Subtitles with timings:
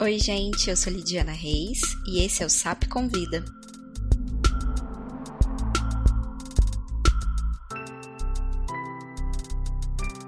[0.00, 3.44] Oi, gente, eu sou Lidiana Reis e esse é o SAP Convida.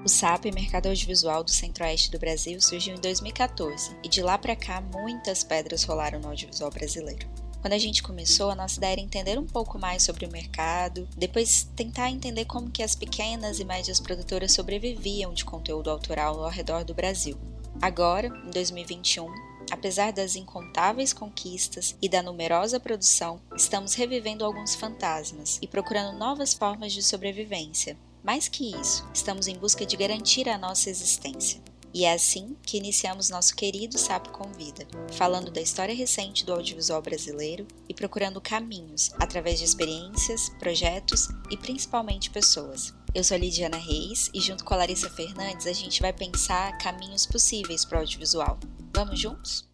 [0.05, 4.57] O SAP, Mercado Audiovisual do Centro-Oeste do Brasil, surgiu em 2014 e de lá para
[4.57, 7.29] cá muitas pedras rolaram no audiovisual brasileiro.
[7.61, 11.07] Quando a gente começou, a nossa ideia era entender um pouco mais sobre o mercado,
[11.17, 16.51] depois tentar entender como que as pequenas e médias produtoras sobreviviam de conteúdo autoral ao
[16.51, 17.39] redor do Brasil.
[17.81, 19.50] Agora, em 2021,
[19.81, 26.53] apesar das incontáveis conquistas e da numerosa produção, estamos revivendo alguns fantasmas e procurando novas
[26.53, 27.97] formas de sobrevivência.
[28.23, 31.63] Mais que isso, estamos em busca de garantir a nossa existência.
[31.95, 37.01] E é assim que iniciamos nosso querido Sapo Convida, falando da história recente do audiovisual
[37.01, 42.93] brasileiro e procurando caminhos através de experiências, projetos e principalmente pessoas.
[43.15, 46.77] Eu sou a Lidiana Reis e junto com a Larissa Fernandes a gente vai pensar
[46.77, 48.61] caminhos possíveis para o audiovisual.
[48.95, 49.70] Vamos juntos?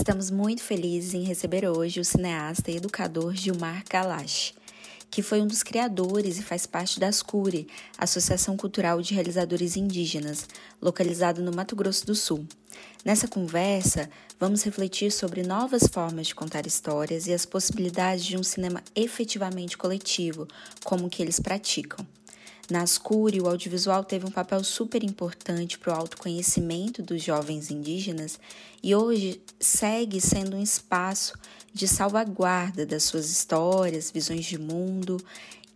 [0.00, 4.54] Estamos muito felizes em receber hoje o cineasta e educador Gilmar Kalash
[5.10, 7.66] que foi um dos criadores e faz parte da Ascure,
[7.98, 10.46] Associação Cultural de Realizadores Indígenas,
[10.80, 12.46] localizado no Mato Grosso do Sul.
[13.04, 18.42] Nessa conversa, vamos refletir sobre novas formas de contar histórias e as possibilidades de um
[18.44, 20.46] cinema efetivamente coletivo,
[20.84, 22.06] como que eles praticam.
[22.70, 28.38] Na Ascure, o audiovisual teve um papel super importante para o autoconhecimento dos jovens indígenas
[28.80, 31.36] e hoje segue sendo um espaço
[31.74, 35.16] de salvaguarda das suas histórias, visões de mundo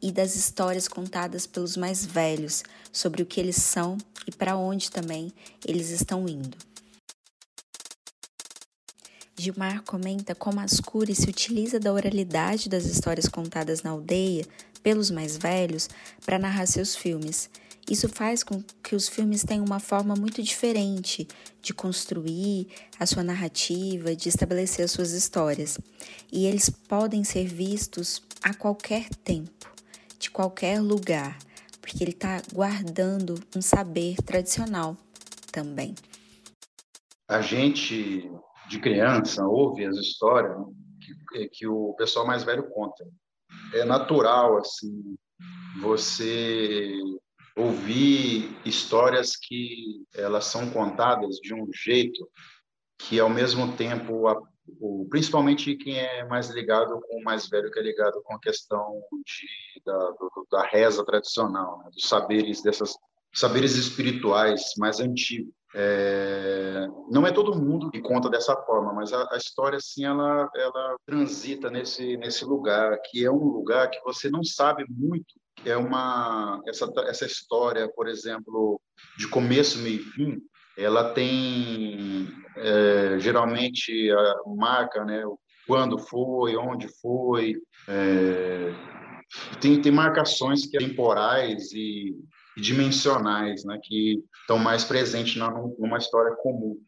[0.01, 4.89] e das histórias contadas pelos mais velhos sobre o que eles são e para onde
[4.89, 5.33] também
[5.67, 6.57] eles estão indo.
[9.37, 14.47] Gilmar comenta como Ascure se utiliza da oralidade das histórias contadas na aldeia
[14.85, 15.89] pelos mais velhos
[16.25, 17.51] para narrar seus filmes.
[17.91, 21.27] Isso faz com que os filmes tenham uma forma muito diferente
[21.61, 22.69] de construir
[22.99, 25.79] a sua narrativa, de estabelecer as suas histórias.
[26.33, 29.71] E eles podem ser vistos a qualquer tempo,
[30.19, 31.37] de qualquer lugar,
[31.81, 34.97] porque ele está guardando um saber tradicional
[35.53, 35.95] também.
[37.29, 38.31] A gente
[38.69, 40.57] de criança ouve as histórias
[41.01, 43.05] que, que o pessoal mais velho conta.
[43.75, 45.17] É natural assim
[45.81, 46.95] você
[47.57, 52.29] ouvir histórias que elas são contadas de um jeito
[52.99, 54.29] que ao mesmo tempo
[54.81, 58.41] o, principalmente quem é mais ligado com o mais velho que é ligado com a
[58.41, 61.91] questão de, da, do, da reza tradicional né?
[61.93, 62.97] dos saberes dessas
[63.33, 69.29] saberes espirituais mais antigos é, não é todo mundo que conta dessa forma, mas a,
[69.33, 74.31] a, história assim ela ela transita nesse nesse lugar que é um lugar que você
[74.31, 78.81] não sabe muito que é uma essa essa história, por exemplo,
[79.19, 80.39] de começo meio e fim,
[80.77, 85.23] ela tem é, geralmente a marca, né?
[85.67, 87.57] Quando foi, onde foi,
[87.89, 88.75] é,
[89.61, 92.15] tem, tem marcações que temporais e
[92.57, 95.37] dimensionais, né, que estão mais presentes
[95.79, 96.79] numa história comum.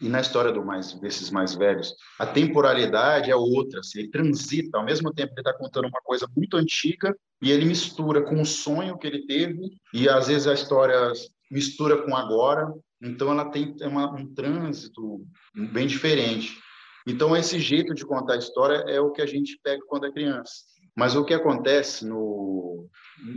[0.00, 4.76] E na história do mais, desses mais velhos, a temporalidade é outra, assim, ele transita,
[4.76, 8.40] ao mesmo tempo que ele está contando uma coisa muito antiga, e ele mistura com
[8.40, 11.12] o sonho que ele teve, e às vezes a história
[11.48, 16.58] mistura com agora, então ela tem uma, um trânsito bem diferente.
[17.06, 20.12] Então esse jeito de contar a história é o que a gente pega quando é
[20.12, 20.71] criança.
[20.96, 22.88] Mas o que acontece no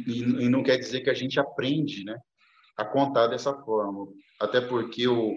[0.07, 2.17] e, e não quer dizer que a gente aprende, né,
[2.77, 4.07] a contar dessa forma,
[4.39, 5.35] até porque o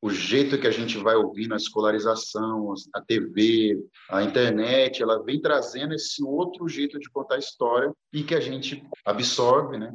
[0.00, 3.76] o jeito que a gente vai ouvindo a escolarização, a TV,
[4.08, 8.40] a internet, ela vem trazendo esse outro jeito de contar a história e que a
[8.40, 9.92] gente absorve, né?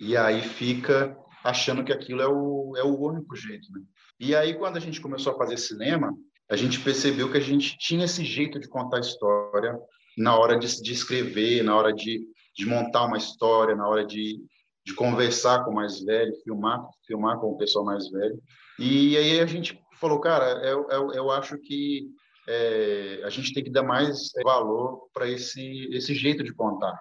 [0.00, 3.80] E aí fica achando que aquilo é o, é o único jeito, né?
[4.18, 6.12] E aí, quando a gente começou a fazer cinema,
[6.50, 9.78] a gente percebeu que a gente tinha esse jeito de contar a história
[10.16, 12.26] na hora de, de escrever, na hora de,
[12.56, 14.40] de montar uma história, na hora de,
[14.84, 18.40] de conversar com o mais velho, filmar, filmar com o pessoal mais velho.
[18.78, 22.08] E aí a gente falou, cara, eu, eu, eu acho que
[22.48, 26.98] é, a gente tem que dar mais valor para esse, esse jeito de contar.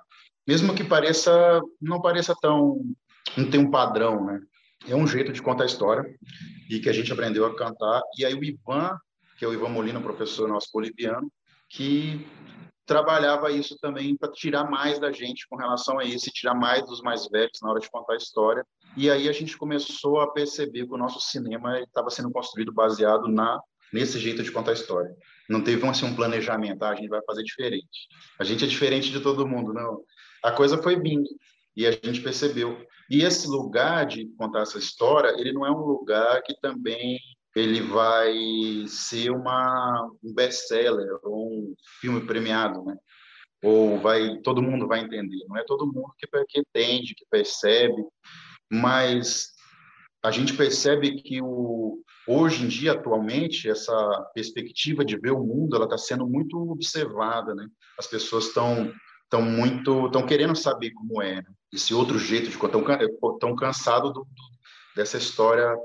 [0.47, 2.81] Mesmo que pareça, não pareça tão,
[3.37, 4.41] não tem um padrão, né?
[4.87, 6.03] É um jeito de contar a história
[6.69, 8.01] e que a gente aprendeu a cantar.
[8.17, 8.97] E aí o Ivan,
[9.37, 11.31] que é o Ivan Molina, professor nosso boliviano,
[11.69, 12.25] que
[12.85, 17.01] trabalhava isso também para tirar mais da gente com relação a isso, tirar mais dos
[17.01, 18.65] mais velhos na hora de contar a história.
[18.97, 23.27] E aí a gente começou a perceber que o nosso cinema estava sendo construído baseado
[23.27, 23.59] na
[23.91, 25.15] nesse jeito de contar a história.
[25.47, 28.07] Não teve assim, um planejamento, ah, a gente vai fazer diferente.
[28.39, 30.01] A gente é diferente de todo mundo, não.
[30.43, 31.29] A coisa foi vindo
[31.77, 32.85] e a gente percebeu.
[33.09, 37.19] E esse lugar de contar essa história, ele não é um lugar que também
[37.55, 38.33] ele vai
[38.87, 42.97] ser uma, um best-seller ou um filme premiado, né?
[43.63, 45.45] Ou vai todo mundo vai entender.
[45.47, 48.03] Não é todo mundo que, que entende, que percebe,
[48.71, 49.53] mas
[50.23, 53.93] a gente percebe que o, hoje em dia, atualmente, essa
[54.33, 57.67] perspectiva de ver o mundo ela está sendo muito observada, né?
[57.99, 58.91] As pessoas estão
[59.23, 61.45] estão muito estão querendo saber como é né?
[61.71, 64.27] esse outro jeito de estão tão cansado do,
[64.95, 65.75] dessa história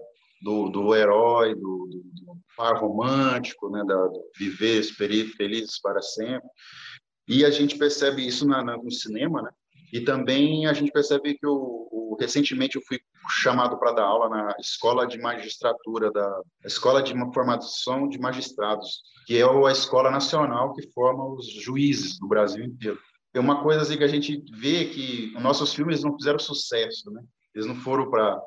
[0.42, 4.08] do, do herói do, do, do par romântico né da,
[4.38, 6.48] viver felizes para sempre.
[7.26, 9.50] E a gente percebe isso na, na, no cinema né?
[9.92, 13.00] E também a gente percebe que o, o recentemente eu fui
[13.30, 19.36] chamado para dar aula na escola de magistratura da escola de formação de magistrados que
[19.36, 22.98] é a escola nacional que forma os juízes do Brasil inteiro.
[23.34, 27.10] É uma coisa assim que a gente vê que os nossos filmes não fizeram sucesso,
[27.10, 27.22] né?
[27.54, 28.40] Eles não foram para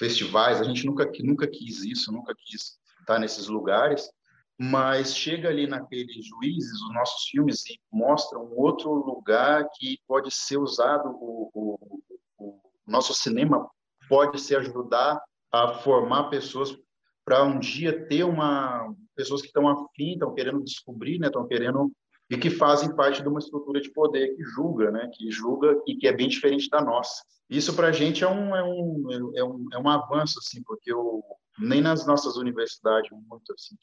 [0.00, 4.10] festivais, a gente nunca nunca quis isso, nunca quis estar nesses lugares,
[4.58, 10.30] mas chega ali naqueles juízes, os nossos filmes e mostra um outro lugar que pode
[10.30, 12.00] ser usado o, o,
[12.38, 13.68] o nosso cinema
[14.08, 16.74] pode se ajudar a formar pessoas
[17.22, 21.92] para um dia ter uma pessoas que estão afim, estão querendo descobrir, né, estão querendo
[22.30, 25.10] e que fazem parte de uma estrutura de poder que julga, né?
[25.12, 27.24] que julga e que é bem diferente da nossa.
[27.50, 30.92] Isso para a gente é um, é, um, é, um, é um avanço, assim, porque
[30.92, 31.24] eu,
[31.58, 33.74] nem nas nossas universidades muito assim,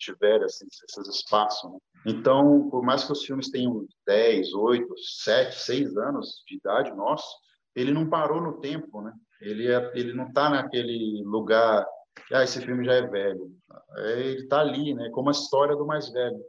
[0.45, 1.69] assim, esses espaços.
[1.69, 1.77] Né?
[2.05, 7.27] Então, por mais que os filmes tenham 10, 8, 7, 6 anos de idade nosso,
[7.75, 9.13] ele não parou no tempo, né?
[9.41, 11.85] Ele, é, ele não está naquele lugar,
[12.31, 13.51] ah, esse filme já é velho.
[13.97, 15.09] É, ele está ali, né?
[15.11, 16.41] Como a história do mais velho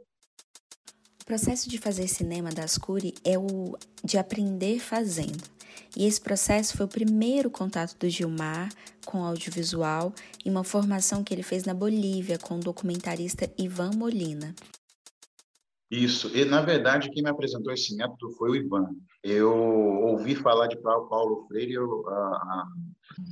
[1.29, 5.43] processo de fazer cinema da Ascuri é o de aprender fazendo.
[5.95, 8.69] E esse processo foi o primeiro contato do Gilmar
[9.05, 10.11] com audiovisual
[10.43, 14.55] e uma formação que ele fez na Bolívia com o documentarista Ivan Molina.
[15.91, 16.35] Isso.
[16.35, 18.89] E, na verdade, quem me apresentou esse método foi o Ivan.
[19.23, 22.65] Eu ouvi falar de Paulo Freire há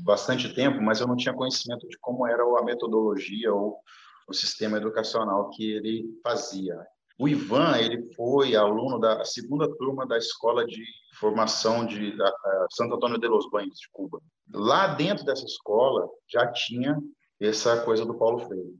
[0.04, 3.80] bastante tempo, mas eu não tinha conhecimento de como era a metodologia ou
[4.28, 6.78] o sistema educacional que ele fazia.
[7.20, 10.84] O Ivan, ele foi aluno da segunda turma da Escola de
[11.20, 12.32] Formação de da,
[12.72, 14.22] Santo Antônio de los Banhos, de Cuba.
[14.54, 16.96] Lá dentro dessa escola já tinha
[17.40, 18.76] essa coisa do Paulo Freire.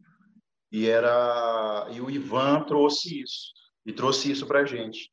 [0.72, 3.54] E era e o Ivan trouxe isso
[3.86, 5.10] e trouxe isso para a gente.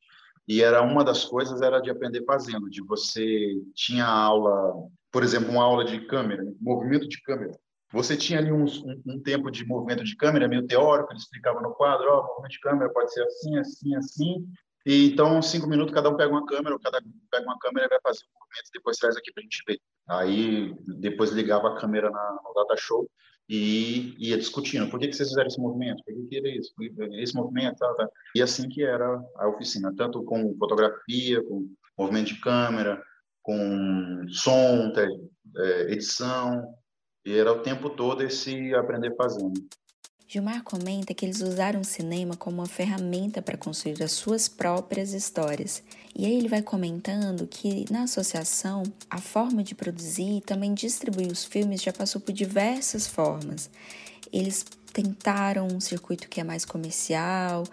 [0.47, 5.49] E era uma das coisas era de aprender fazendo, de você tinha aula, por exemplo,
[5.49, 7.57] uma aula de câmera, movimento de câmera.
[7.91, 11.61] Você tinha ali um, um, um, tempo de movimento de câmera meio teórico, ele explicava
[11.61, 14.45] no quadro, ó, oh, movimento de câmera pode ser assim, assim, assim.
[14.85, 17.85] E então, cinco minutos, cada um pega uma câmera, ou cada um pega uma câmera
[17.85, 19.79] e vai fazer um movimento, depois traz aqui para a gente ver.
[20.07, 23.09] Aí, depois ligava a câmera na, no data show
[23.49, 24.89] e ia discutindo.
[24.89, 26.03] Por que, que vocês fizeram esse movimento?
[26.03, 26.73] Por que, que era isso?
[27.13, 28.09] Esse movimento, tá, tá.
[28.35, 31.67] E assim que era a oficina, tanto com fotografia, com
[31.97, 33.01] movimento de câmera,
[33.41, 34.91] com som,
[35.57, 36.63] é, edição,
[37.25, 39.65] e era o tempo todo esse aprender fazendo.
[40.27, 45.13] Gilmar comenta que eles usaram o cinema como uma ferramenta para construir as suas próprias
[45.13, 45.83] histórias.
[46.15, 51.31] E aí ele vai comentando que na associação a forma de produzir e também distribuir
[51.31, 53.69] os filmes já passou por diversas formas.
[54.33, 57.63] Eles tentaram um circuito que é mais comercial,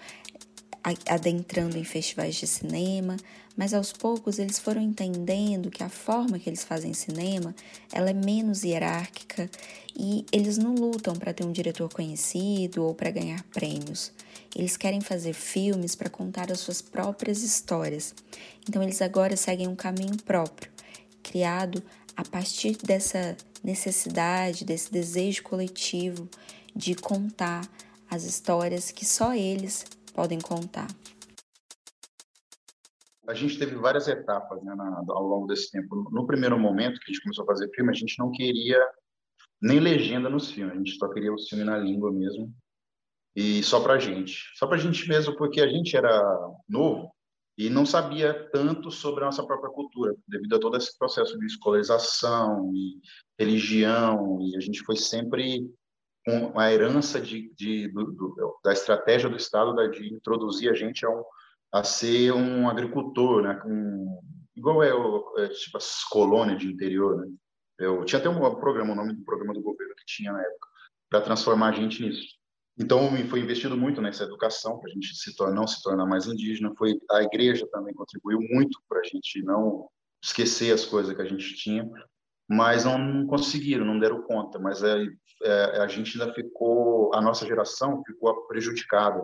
[1.08, 3.16] adentrando em festivais de cinema,
[3.56, 7.54] mas aos poucos eles foram entendendo que a forma que eles fazem cinema
[7.92, 9.50] ela é menos hierárquica
[9.94, 14.12] e eles não lutam para ter um diretor conhecido ou para ganhar prêmios.
[14.54, 18.14] Eles querem fazer filmes para contar as suas próprias histórias.
[18.68, 20.70] Então eles agora seguem um caminho próprio,
[21.22, 21.82] criado
[22.16, 26.28] a partir dessa necessidade, desse desejo coletivo
[26.74, 27.66] de contar
[28.10, 30.88] as histórias que só eles podem contar
[33.28, 36.08] a gente teve várias etapas né, na, ao longo desse tempo.
[36.10, 38.80] No primeiro momento que a gente começou a fazer filme, a gente não queria
[39.60, 42.52] nem legenda nos filmes, a gente só queria o filme na língua mesmo
[43.34, 46.20] e só para gente, só para a gente mesmo, porque a gente era
[46.68, 47.10] novo
[47.56, 51.46] e não sabia tanto sobre a nossa própria cultura, devido a todo esse processo de
[51.46, 53.00] escolarização e
[53.38, 55.70] religião, e a gente foi sempre
[56.24, 61.04] com a herança de, de do, do, da estratégia do Estado de introduzir a gente
[61.04, 61.22] a um
[61.72, 63.60] a ser um agricultor, né?
[63.64, 64.20] Um,
[64.54, 67.32] igual é, o, é, tipo as colônias de interior, né?
[67.78, 70.68] Eu tinha até um programa, o nome do programa do governo que tinha na época,
[71.10, 72.42] para transformar a gente nisso.
[72.78, 76.26] Então, foi investido muito nessa educação para a gente se tornar, não se tornar mais
[76.26, 76.72] indígena.
[76.76, 79.88] Foi a igreja também contribuiu muito para a gente não
[80.22, 81.88] esquecer as coisas que a gente tinha.
[82.48, 84.58] mas não conseguiram, não deram conta.
[84.58, 85.06] Mas é,
[85.42, 89.22] é, a gente ainda ficou, a nossa geração ficou prejudicada.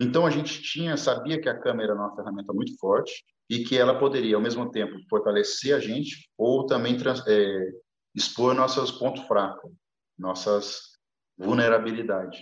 [0.00, 3.76] Então a gente tinha, sabia que a câmera era uma ferramenta muito forte e que
[3.76, 6.96] ela poderia, ao mesmo tempo, fortalecer a gente ou também
[7.28, 7.70] é,
[8.14, 9.70] expor nossos pontos fracos,
[10.18, 10.90] nossas
[11.36, 12.40] vulnerabilidades.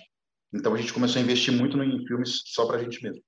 [0.54, 3.22] Então a gente começou a investir muito em filmes só para a gente mesmo.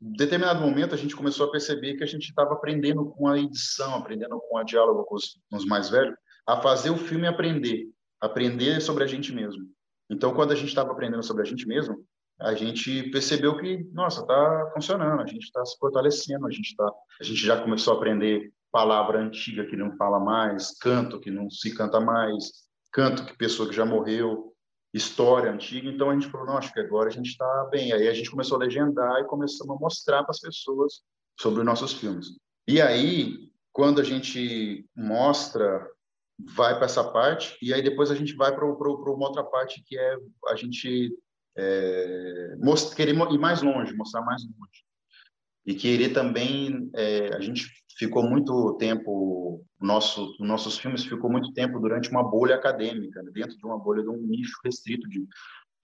[0.00, 3.38] Em determinado momento a gente começou a perceber que a gente estava aprendendo com a
[3.38, 6.14] edição, aprendendo com a diálogo com os, com os mais velhos,
[6.46, 7.88] a fazer o filme aprender,
[8.20, 9.68] aprender sobre a gente mesmo.
[10.08, 12.04] Então quando a gente estava aprendendo sobre a gente mesmo,
[12.42, 16.90] a gente percebeu que, nossa, está funcionando, a gente está se fortalecendo, a gente, tá,
[17.20, 21.50] a gente já começou a aprender palavra antiga que não fala mais, canto que não
[21.50, 24.52] se canta mais, canto que pessoa que já morreu,
[24.92, 25.88] história antiga.
[25.88, 27.92] Então a gente falou, acho que agora a gente está bem.
[27.92, 31.00] Aí a gente começou a legendar e começamos a mostrar para as pessoas
[31.38, 32.26] sobre os nossos filmes.
[32.66, 35.86] E aí, quando a gente mostra,
[36.54, 39.98] vai para essa parte, e aí depois a gente vai para uma outra parte que
[39.98, 40.16] é
[40.48, 41.12] a gente
[41.56, 42.56] é,
[42.96, 44.84] querer ir mais longe, mostrar mais longe.
[45.64, 51.78] E querer também, é, a gente ficou muito tempo, nosso, nossos filmes ficou muito tempo
[51.78, 55.24] durante uma bolha acadêmica, né, dentro de uma bolha de um nicho restrito de,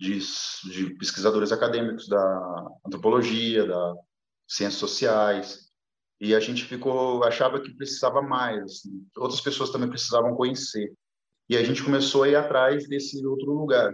[0.01, 3.95] de, de pesquisadores acadêmicos da antropologia, da
[4.49, 5.69] ciências sociais,
[6.21, 9.07] e a gente ficou achava que precisava mais assim.
[9.17, 10.93] outras pessoas também precisavam conhecer
[11.49, 13.93] e a gente começou a ir atrás desse outro lugar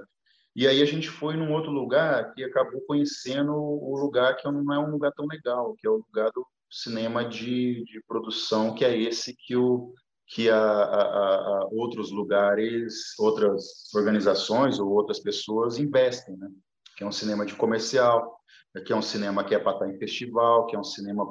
[0.55, 4.73] e aí a gente foi num outro lugar que acabou conhecendo o lugar que não
[4.73, 8.85] é um lugar tão legal, que é o lugar do cinema de, de produção, que
[8.85, 9.93] é esse que o
[10.27, 16.49] que a, a, a outros lugares, outras organizações ou outras pessoas investem, né?
[16.97, 18.39] Que é um cinema de comercial,
[18.87, 21.31] que é um cinema que é para estar em festival, que é um cinema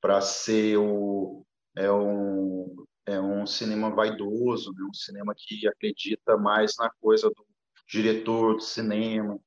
[0.00, 1.44] para ser o
[1.76, 4.84] é um é um cinema vaidoso, né?
[4.88, 7.45] um cinema que acredita mais na coisa do
[7.88, 9.38] diretor de cinema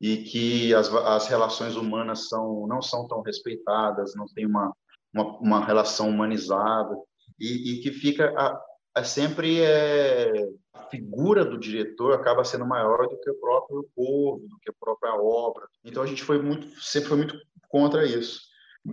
[0.00, 4.72] e que as, as relações humanas são não são tão respeitadas, não tem uma
[5.14, 6.96] uma, uma relação humanizada
[7.38, 8.60] e, e que fica a,
[8.94, 14.46] a sempre é, a figura do diretor acaba sendo maior do que o próprio povo,
[14.48, 15.66] do que a própria obra.
[15.84, 17.36] Então a gente foi muito sempre foi muito
[17.68, 18.40] contra isso.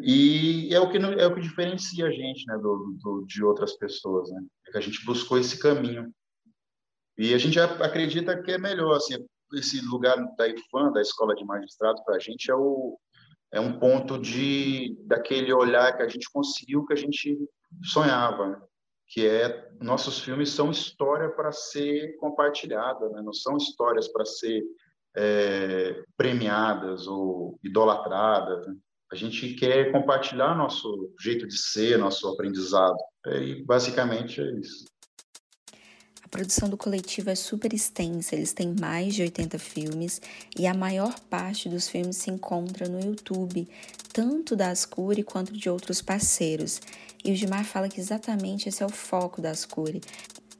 [0.03, 3.74] E é o que é o que diferencia a gente, né, do, do de outras
[3.74, 4.39] pessoas, né?
[4.67, 6.13] É que a gente buscou esse caminho
[7.19, 9.17] e a gente acredita que é melhor, assim,
[9.53, 12.97] esse lugar da IFAM, da Escola de Magistrados, para a gente é, o,
[13.51, 17.38] é um ponto de daquele olhar que a gente conseguiu, que a gente
[17.83, 18.65] sonhava,
[19.05, 23.21] que é nossos filmes são história para ser compartilhada, né?
[23.21, 24.63] não são histórias para ser
[25.17, 28.65] é, premiadas ou idolatradas.
[28.65, 28.75] Né?
[29.11, 32.95] A gente quer compartilhar nosso jeito de ser, nosso aprendizado.
[33.25, 34.85] E basicamente é isso.
[36.31, 40.21] Produção do coletivo é super extensa, eles têm mais de 80 filmes
[40.55, 43.67] e a maior parte dos filmes se encontra no YouTube,
[44.13, 46.81] tanto da Ascuri quanto de outros parceiros.
[47.25, 50.01] E o Gilmar fala que exatamente esse é o foco da Ascuri,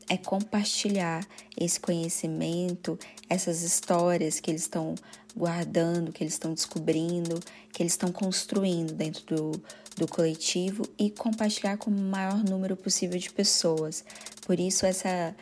[0.10, 2.98] é compartilhar esse conhecimento,
[3.30, 4.96] essas histórias que eles estão
[5.38, 7.40] guardando, que eles estão descobrindo,
[7.72, 9.64] que eles estão construindo dentro do,
[9.96, 14.04] do coletivo e compartilhar com o maior número possível de pessoas.
[14.48, 15.36] Por isso, essa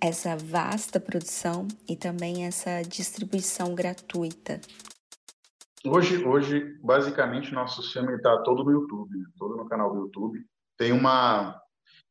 [0.00, 4.60] essa vasta produção e também essa distribuição gratuita?
[5.84, 9.24] Hoje, hoje basicamente, nosso filme está todo no YouTube, né?
[9.36, 10.44] todo no canal do YouTube.
[10.76, 11.60] Tem uma...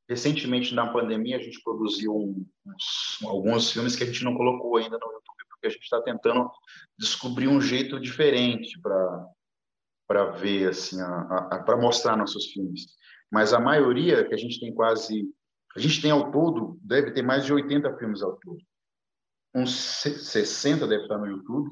[0.09, 4.97] Recentemente, na pandemia, a gente produziu uns, alguns filmes que a gente não colocou ainda
[4.97, 6.49] no YouTube, porque a gente está tentando
[6.97, 9.27] descobrir um jeito diferente para
[10.07, 10.95] para ver assim
[11.65, 12.97] para mostrar nossos filmes
[13.31, 15.29] mas a maioria que a gente tem quase
[15.77, 18.57] a gente tem ao todo, deve ter mais de 80 filmes ao todo.
[19.53, 21.69] Uns 60 deve estar no YouTube.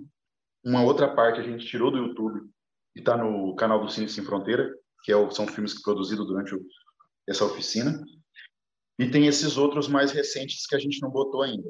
[0.64, 2.48] Uma outra parte a gente tirou do YouTube
[2.96, 4.72] e está no canal do Cine Sem Fronteira,
[5.04, 6.64] que é o, são filmes produzidos durante o,
[7.28, 8.00] essa oficina.
[9.00, 11.68] E tem esses outros mais recentes que a gente não botou ainda.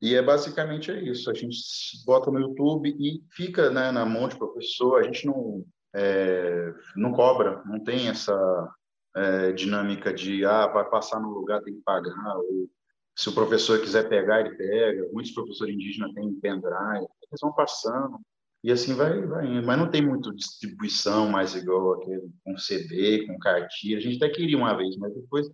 [0.00, 1.30] E é basicamente é isso.
[1.30, 1.58] A gente
[2.06, 4.98] bota no YouTube e fica né, na mão de professor.
[4.98, 5.62] A gente não,
[5.94, 8.74] é, não cobra, não tem essa
[9.16, 12.68] é, dinâmica de ah, vai passar no lugar, tem que pagar, ou
[13.16, 15.08] se o professor quiser pegar, ele pega.
[15.10, 18.20] Muitos professores indígenas têm pendrive, eles vão passando.
[18.62, 19.66] E assim vai, vai indo.
[19.66, 23.96] Mas não tem muito distribuição mais igual aquele, com CD, com cartilha.
[23.96, 25.48] A gente até queria uma vez, mas depois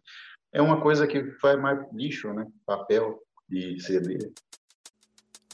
[0.52, 2.47] é uma coisa que faz mais lixo, né?
[2.66, 4.19] Papel e CD.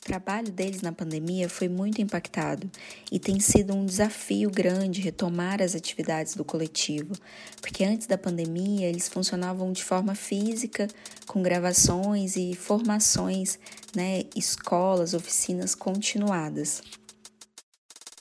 [0.08, 2.68] Trabalho deles na pandemia foi muito impactado
[3.12, 7.12] e tem sido um desafio grande retomar as atividades do coletivo,
[7.60, 10.88] porque antes da pandemia eles funcionavam de forma física,
[11.26, 13.58] com gravações e formações,
[13.94, 16.82] né, escolas, oficinas continuadas.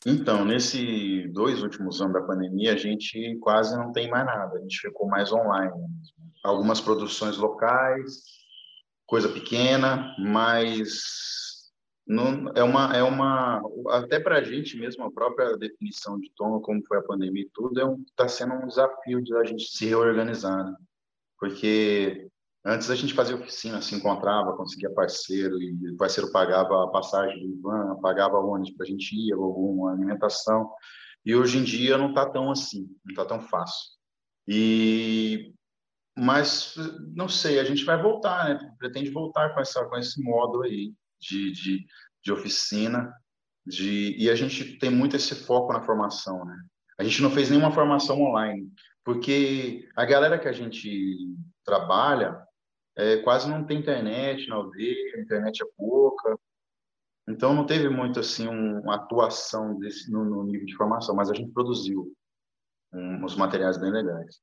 [0.06, 4.62] Então, nesses dois últimos anos da pandemia, a gente quase não tem mais nada, a
[4.62, 5.72] gente ficou mais online.
[6.44, 8.24] Algumas produções locais,
[9.06, 11.47] coisa pequena, mas
[12.08, 16.62] não, é uma é uma até para a gente mesmo a própria definição de tom,
[16.62, 19.66] como foi a pandemia e tudo, é um está sendo um desafio de a gente
[19.66, 20.74] se reorganizar, né?
[21.38, 22.30] porque
[22.66, 27.40] antes a gente fazia oficina, se encontrava, conseguia parceiro e o parceiro pagava a passagem
[27.42, 30.72] do Ivan, pagava ônibus para a gente ir, alguma alimentação
[31.26, 33.98] e hoje em dia não está tão assim, não está tão fácil.
[34.48, 35.54] E
[36.18, 36.74] mas
[37.14, 38.76] não sei, a gente vai voltar, né?
[38.80, 41.86] Pretende voltar com essa com esse modo aí de, de,
[42.24, 43.14] de oficina,
[43.66, 46.58] de e a gente tem muito esse foco na formação, né?
[46.98, 48.72] A gente não fez nenhuma formação online,
[49.04, 52.42] porque a galera que a gente trabalha
[52.96, 56.38] é, quase não tem internet na aldeia, a internet é pouca,
[57.28, 61.30] então não teve muito assim um, uma atuação desse, no, no, nível de formação, mas
[61.30, 62.12] a gente produziu
[62.94, 64.40] um, uns materiais bem legais.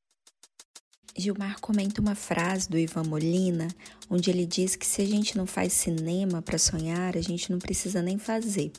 [1.17, 3.69] Gilmar comenta uma frase do Ivan Molina,
[4.11, 7.59] onde ele diz que se a gente não faz cinema para sonhar, a gente não
[7.61, 8.73] precisa nem fazer.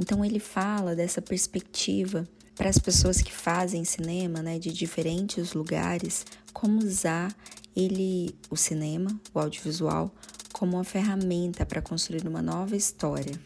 [0.00, 6.26] Então ele fala dessa perspectiva para as pessoas que fazem cinema, né, de diferentes lugares,
[6.52, 7.34] como usar
[7.74, 10.12] ele, o cinema, o audiovisual,
[10.52, 13.38] como uma ferramenta para construir uma nova história.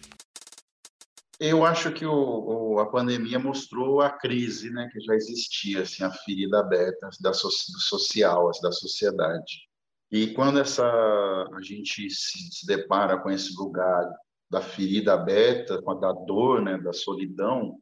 [1.41, 6.05] Eu acho que o, o, a pandemia mostrou a crise né, que já existia, assim,
[6.05, 9.69] a ferida aberta da so, do social, assim, da sociedade.
[10.13, 14.09] E quando essa, a gente se, se, depara com esse lugar
[14.49, 17.79] da ferida aberta, com a da dor, né, da solidão,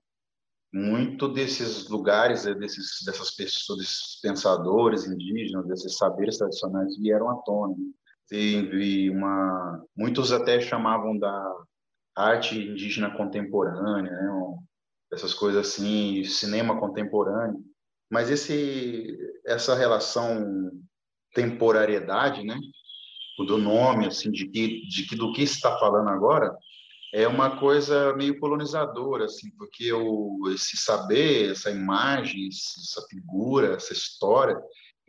[0.73, 7.35] muito desses lugares, né, desses, dessas pessoas, desses pensadores indígenas, desses saberes tradicionais vieram à
[7.43, 7.77] tona.
[8.29, 11.55] Teve uma, muitos até chamavam da
[12.17, 14.57] arte indígena contemporânea, né?
[15.13, 17.63] essas coisas assim, cinema contemporâneo.
[18.11, 20.71] Mas esse, essa relação
[21.35, 22.59] temporariedade, né?
[23.39, 26.55] do nome, assim, de que, de que do que está falando agora,
[27.13, 33.93] é uma coisa meio colonizadora, assim, porque o, esse saber, essa imagem, essa figura, essa
[33.93, 34.59] história,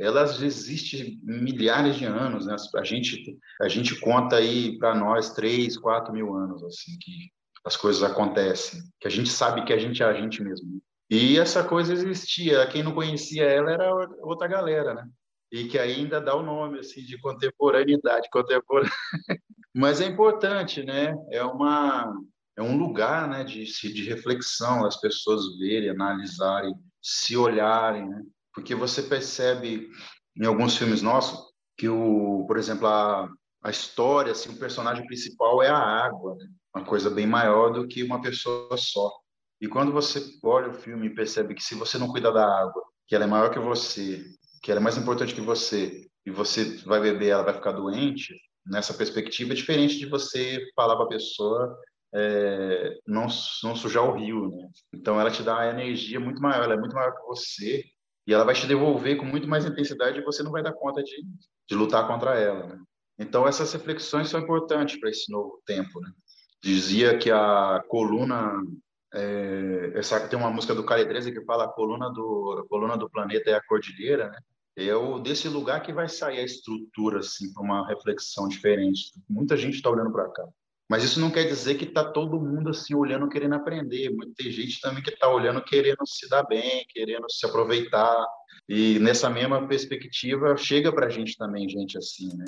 [0.04, 2.56] elas existem milhares de anos, né?
[2.76, 7.32] A gente a gente conta aí para nós três, quatro mil anos assim que
[7.64, 10.82] as coisas acontecem, que a gente sabe que a gente é a gente mesmo.
[11.10, 12.68] E essa coisa existia.
[12.68, 15.08] Quem não conhecia ela era outra galera, né?
[15.52, 18.92] E que ainda dá o nome assim de contemporaneidade, contemporânea.
[19.74, 21.16] Mas é importante, né?
[21.32, 22.14] É uma
[22.58, 28.22] é um lugar, né, de de reflexão, as pessoas verem, analisarem, se olharem, né?
[28.54, 29.90] Porque você percebe
[30.36, 33.30] em alguns filmes nossos que o, por exemplo, a,
[33.64, 36.46] a história, assim, o personagem principal é a água, né?
[36.76, 39.12] uma coisa bem maior do que uma pessoa só.
[39.62, 42.84] E quando você olha o filme e percebe que se você não cuida da água,
[43.08, 44.24] que ela é maior que você,
[44.62, 48.36] que ela é mais importante que você, e você vai beber, ela vai ficar doente,
[48.66, 51.78] nessa perspectiva é diferente de você falar para a pessoa
[52.16, 53.28] é, não,
[53.64, 54.70] não sujar o rio, né?
[54.94, 57.84] Então ela te dá energia muito maior, ela é muito maior que você
[58.26, 61.04] e ela vai te devolver com muito mais intensidade e você não vai dar conta
[61.04, 61.16] de,
[61.68, 62.68] de lutar contra ela.
[62.68, 62.80] Né?
[63.20, 66.00] Então, essas reflexões são importantes para esse novo tempo.
[66.00, 66.10] Né?
[66.62, 68.54] Dizia que a coluna.
[69.16, 73.08] É, essa, tem uma música do Caledrese que fala a coluna do, a coluna do
[73.08, 74.40] planeta é a cordilheira, né?
[74.76, 79.12] É o, desse lugar que vai sair a estrutura assim, para uma reflexão diferente.
[79.30, 80.48] Muita gente está olhando para cá.
[80.90, 84.12] Mas isso não quer dizer que está todo mundo assim olhando, querendo aprender.
[84.36, 88.26] Tem gente também que está olhando, querendo se dar bem, querendo se aproveitar.
[88.68, 92.46] E nessa mesma perspectiva chega para a gente também gente assim, né?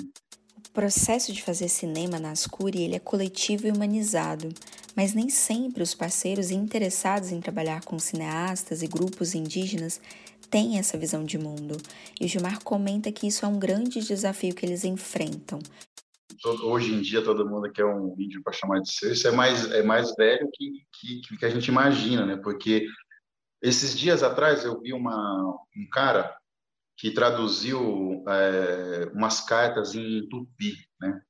[0.56, 4.48] O processo de fazer cinema na Ascuri ele é coletivo e humanizado,
[4.94, 10.00] mas nem sempre os parceiros interessados em trabalhar com cineastas e grupos indígenas
[10.50, 11.76] têm essa visão de mundo.
[12.20, 15.58] E o Gilmar comenta que isso é um grande desafio que eles enfrentam,
[16.62, 19.70] hoje em dia todo mundo quer um vídeo para chamar de seu, isso é mais,
[19.70, 22.36] é mais velho que, que, que a gente imagina, né?
[22.36, 22.86] Porque
[23.62, 26.36] esses dias atrás eu vi uma, um cara
[26.96, 31.20] que traduziu é, umas cartas em tupi, né?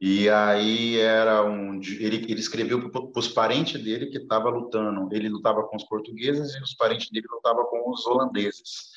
[0.00, 5.08] E aí era um, ele, ele escreveu para os parentes dele que estava lutando.
[5.10, 8.90] Ele lutava com os portugueses e os parentes dele lutavam com os holandeses.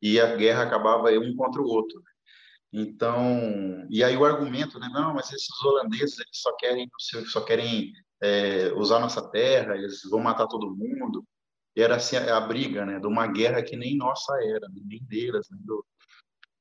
[0.00, 2.02] E a guerra acabava um contra o outro.
[2.72, 4.88] Então, e aí o argumento, né?
[4.92, 6.90] Não, mas esses holandeses eles só querem,
[7.26, 11.22] só querem é, usar nossa terra, eles vão matar todo mundo.
[11.76, 12.98] E era assim a, briga, né?
[12.98, 15.58] De uma guerra que nem nossa era, nem deles, né?
[15.60, 15.84] Do,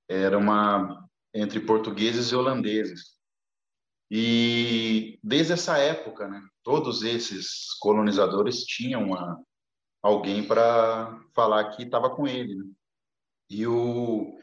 [0.09, 3.15] era uma entre portugueses e holandeses.
[4.09, 6.41] E desde essa época, né?
[6.63, 9.41] Todos esses colonizadores tinham uma,
[10.01, 12.55] alguém para falar que estava com ele.
[12.55, 12.65] Né?
[13.49, 14.37] E o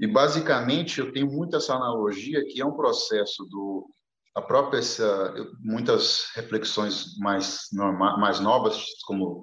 [0.00, 3.88] e basicamente eu tenho muito essa analogia que é um processo do
[4.34, 9.42] a própria essa, muitas reflexões mais norma, mais novas como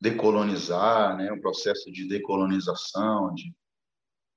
[0.00, 3.54] decolonizar, né, um processo de decolonização, de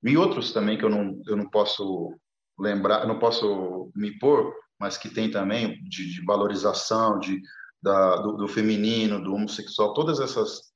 [0.04, 2.14] e outros também que eu não eu não posso
[2.58, 7.40] lembrar, não posso me pôr, mas que tem também de, de valorização de
[7.82, 10.72] da, do, do, feminino, do homossexual, todas essas,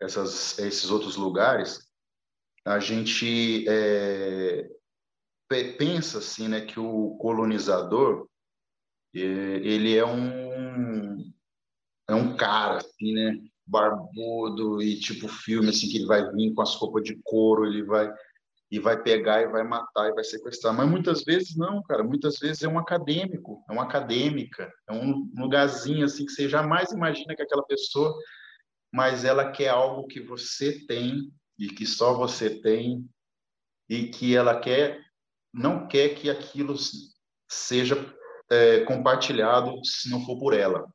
[0.00, 1.87] essas esses outros lugares,
[2.68, 4.68] a gente é,
[5.78, 8.28] pensa assim, né, que o colonizador
[9.14, 11.32] é, ele é um
[12.08, 16.62] é um cara assim, né, barbudo e tipo filme assim que ele vai vir com
[16.62, 18.12] as roupas de couro, ele vai
[18.70, 20.74] e vai pegar e vai matar e vai sequestrar.
[20.74, 22.04] Mas muitas vezes não, cara.
[22.04, 26.92] Muitas vezes é um acadêmico, é uma acadêmica, é um lugarzinho assim que você jamais
[26.92, 28.14] imagina que aquela pessoa,
[28.92, 33.08] mas ela quer algo que você tem e que só você tem
[33.88, 35.02] e que ela quer,
[35.52, 36.74] não quer que aquilo
[37.50, 37.96] seja
[38.50, 40.86] é, compartilhado se não for por ela,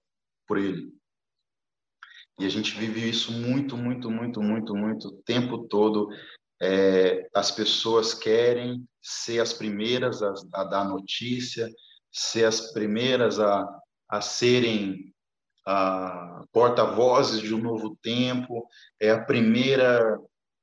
[0.48, 0.94] por ele.
[2.40, 6.10] E a gente vive isso muito, muito, muito, muito, muito o tempo todo
[6.62, 11.70] é, as pessoas querem ser as primeiras a, a dar notícia,
[12.12, 13.68] ser as primeiras a,
[14.10, 15.14] a serem
[16.52, 18.68] porta-vozes de um novo tempo,
[19.00, 20.20] é a primeira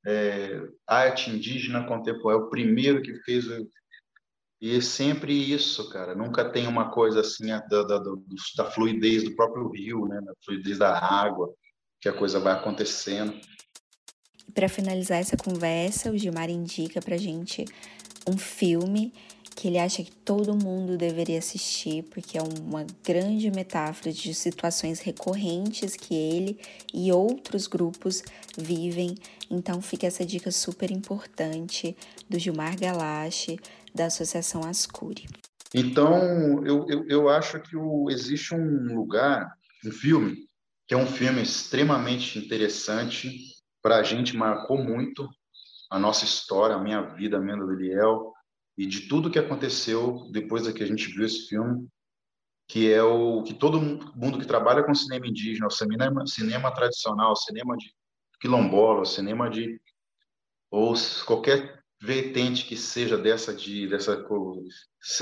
[0.07, 3.47] é, arte indígena contemporânea, é o primeiro que fez.
[4.61, 6.15] E é sempre isso, cara.
[6.15, 7.99] Nunca tem uma coisa assim da, da,
[8.57, 10.21] da fluidez do próprio rio, né?
[10.21, 11.53] da fluidez da água,
[12.01, 13.39] que a coisa vai acontecendo.
[14.53, 17.65] Para finalizar essa conversa, o Gilmar indica para gente
[18.27, 19.13] um filme
[19.55, 25.01] que ele acha que todo mundo deveria assistir, porque é uma grande metáfora de situações
[25.01, 26.59] recorrentes que ele
[26.95, 28.23] e outros grupos
[28.57, 29.15] vivem.
[29.51, 31.97] Então fica essa dica super importante
[32.29, 33.59] do Gilmar Galache,
[33.95, 35.27] da Associação Ascuri.
[35.75, 39.53] Então, eu, eu, eu acho que o, existe um lugar,
[39.85, 40.37] um filme,
[40.87, 43.37] que é um filme extremamente interessante,
[43.83, 45.29] para a gente marcou muito
[45.91, 48.33] a nossa história, a minha vida, a minha do Eliel,
[48.81, 51.87] e de tudo que aconteceu depois que a gente viu esse filme,
[52.67, 57.37] que é o que todo mundo que trabalha com cinema indígena, o cinema, cinema tradicional,
[57.37, 57.93] cinema de
[58.41, 59.79] quilombola, cinema de
[60.71, 60.95] ou
[61.27, 64.25] qualquer vertente que seja dessa de dessa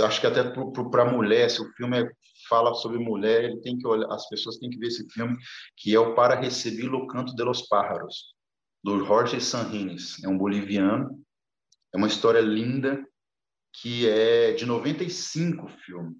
[0.06, 0.44] acho que até
[0.88, 2.08] para mulher, se o filme é,
[2.48, 5.36] fala sobre mulher, ele tem que olhar, as pessoas têm que ver esse filme
[5.76, 8.36] que é o Para Receber o Canto de los Pájaros
[8.84, 11.20] do Jorge Sanrines, é um boliviano.
[11.92, 13.04] É uma história linda
[13.72, 16.16] que é de 95 o filme.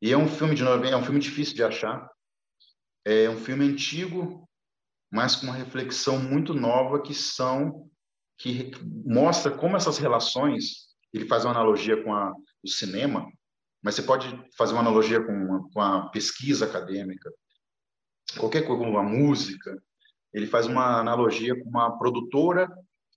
[0.00, 2.08] E é um filme de é um filme difícil de achar.
[3.04, 4.48] É um filme antigo,
[5.10, 7.88] mas com uma reflexão muito nova que são
[8.38, 8.70] que
[9.04, 13.26] mostra como essas relações, ele faz uma analogia com a, o cinema,
[13.82, 17.32] mas você pode fazer uma analogia com, com a pesquisa acadêmica,
[18.38, 19.82] qualquer coisa, como a música,
[20.34, 22.68] ele faz uma analogia com uma produtora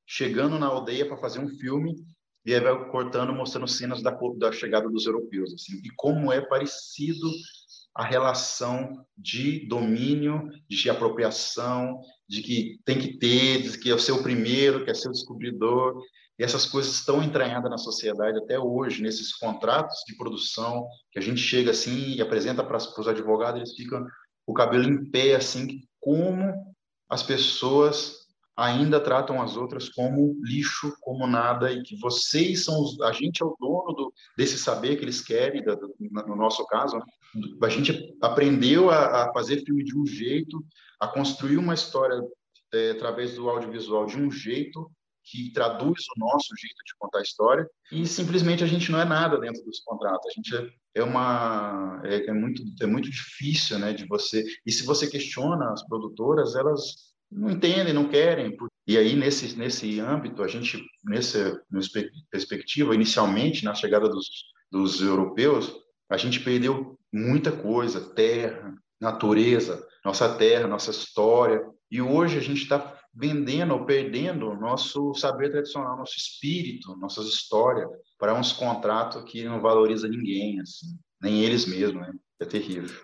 [0.08, 1.96] chegando na aldeia para fazer um filme
[2.46, 6.42] e aí vai cortando, mostrando cenas da, da chegada dos europeus, assim, e como é
[6.42, 7.30] parecido
[7.96, 14.00] a relação de domínio, de apropriação, de que tem que ter, de que é o
[14.00, 16.02] seu primeiro, que é seu descobridor,
[16.38, 21.22] e essas coisas estão entranhadas na sociedade até hoje, nesses contratos de produção, que a
[21.22, 24.06] gente chega assim e apresenta para os advogados, eles ficam
[24.46, 26.54] com o cabelo em pé, assim, como
[27.10, 28.19] as pessoas
[28.60, 33.42] ainda tratam as outras como lixo, como nada, e que vocês são os, a gente
[33.42, 37.02] é o dono do, desse saber que eles querem, da, do, no nosso caso,
[37.62, 40.64] a gente aprendeu a, a, fazer filme de um jeito,
[41.00, 42.22] a construir uma história
[42.74, 44.92] é, através do audiovisual de um jeito
[45.24, 49.06] que traduz o nosso jeito de contar a história e simplesmente a gente não é
[49.06, 53.78] nada dentro dos contratos a gente é, é uma é, é, muito é muito difícil
[53.78, 58.56] né de você e se você questiona as produtoras elas não entendem não querem
[58.88, 61.62] e aí nesse nesse âmbito a gente nessa
[62.32, 64.28] perspectiva inicialmente na chegada dos,
[64.72, 65.74] dos europeus
[66.10, 71.62] a gente perdeu muita coisa terra natureza nossa terra nossa história
[71.92, 77.90] e hoje a gente está vendendo ou perdendo nosso saber tradicional, nosso espírito, nossas histórias,
[78.18, 82.14] para uns contratos que não valoriza ninguém, assim, nem eles mesmos, né?
[82.40, 83.02] É terrível.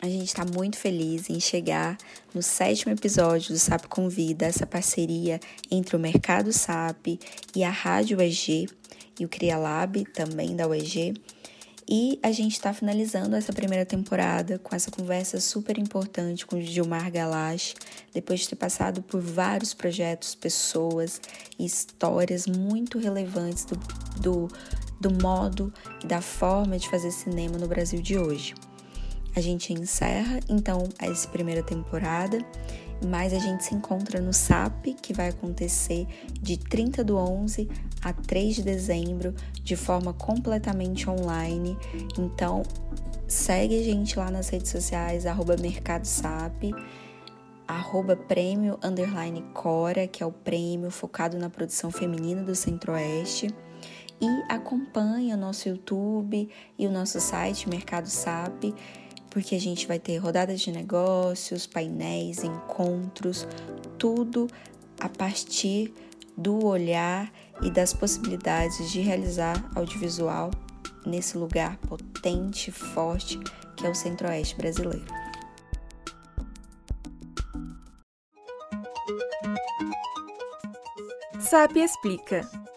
[0.00, 1.98] A gente está muito feliz em chegar
[2.32, 7.18] no sétimo episódio do SAP Convida, essa parceria entre o Mercado SAP
[7.52, 8.68] e a Rádio EG
[9.18, 11.14] e o CriaLab, também da UEG.
[11.90, 16.62] E a gente está finalizando essa primeira temporada com essa conversa super importante com o
[16.62, 17.74] Gilmar Galache,
[18.14, 21.20] depois de ter passado por vários projetos, pessoas
[21.58, 23.76] e histórias muito relevantes do,
[24.20, 24.48] do,
[25.00, 28.54] do modo e da forma de fazer cinema no Brasil de hoje.
[29.36, 32.44] A gente encerra então essa primeira temporada
[33.06, 36.06] mas a gente se encontra no SAP, que vai acontecer
[36.40, 37.68] de 30 do 11
[38.02, 41.76] a 3 de dezembro, de forma completamente online.
[42.18, 42.62] Então,
[43.26, 46.72] segue a gente lá nas redes sociais, arroba Mercado SAP,
[47.66, 53.54] arroba prêmio underline Cora, que é o prêmio focado na produção feminina do Centro-Oeste.
[54.20, 58.74] E acompanha o nosso YouTube e o nosso site Mercado SAP
[59.38, 63.46] porque a gente vai ter rodadas de negócios, painéis, encontros,
[63.96, 64.48] tudo
[64.98, 65.94] a partir
[66.36, 70.50] do olhar e das possibilidades de realizar audiovisual
[71.06, 73.38] nesse lugar potente forte
[73.76, 75.06] que é o Centro-Oeste brasileiro.
[81.38, 82.67] SAP Explica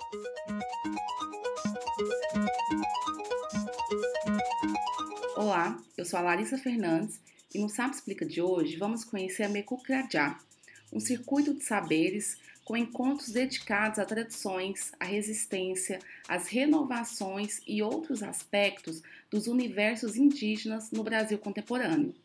[5.51, 7.19] Olá, eu sou a Larissa Fernandes
[7.53, 10.39] e no Sabe Explica de hoje vamos conhecer a Mekukrajá,
[10.93, 18.23] um circuito de saberes com encontros dedicados a tradições, à resistência, às renovações e outros
[18.23, 22.15] aspectos dos universos indígenas no Brasil contemporâneo.